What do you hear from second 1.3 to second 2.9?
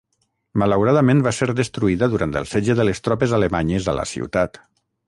ser destruïda durant el setge de